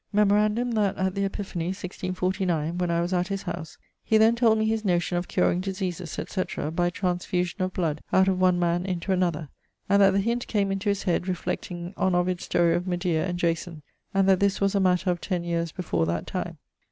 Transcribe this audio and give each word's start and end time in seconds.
☞ 0.01 0.03
Memorandum 0.13 0.71
that 0.71 0.97
at 0.97 1.13
the 1.13 1.21
Epiphanie, 1.29 1.65
1649, 1.77 2.75
when 2.79 2.89
I 2.89 3.01
was 3.01 3.13
at 3.13 3.27
his 3.27 3.43
house, 3.43 3.77
he 4.03 4.17
then 4.17 4.35
told 4.35 4.57
me 4.57 4.65
his 4.65 4.83
notion 4.83 5.15
of 5.19 5.27
curing 5.27 5.61
diseases, 5.61 6.17
etc. 6.17 6.71
by 6.71 6.89
transfusion 6.89 7.61
of 7.61 7.71
bloud[LXI.] 7.73 7.99
out 8.11 8.27
of 8.27 8.41
one 8.41 8.57
man 8.57 8.83
into 8.83 9.11
another, 9.11 9.49
and 9.87 10.01
that 10.01 10.09
the 10.09 10.19
hint 10.19 10.47
came 10.47 10.71
into 10.71 10.89
his 10.89 11.03
head 11.03 11.27
reflecting 11.27 11.93
on 11.97 12.15
Ovid's 12.15 12.45
story 12.45 12.73
of 12.73 12.87
Medea 12.87 13.27
and 13.27 13.37
Jason, 13.37 13.83
and 14.11 14.27
that 14.27 14.39
this 14.39 14.59
was 14.59 14.73
a 14.73 14.79
matter 14.79 15.11
of 15.11 15.21
ten 15.21 15.43
yeares 15.43 15.71
before 15.71 16.07
that 16.07 16.25
time. 16.25 16.57